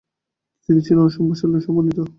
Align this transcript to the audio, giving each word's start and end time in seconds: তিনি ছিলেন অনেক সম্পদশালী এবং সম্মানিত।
তিনি 0.69 0.79
ছিলেন 0.81 0.99
অনেক 1.01 1.13
সম্পদশালী 1.15 1.51
এবং 1.51 1.61
সম্মানিত। 1.67 1.97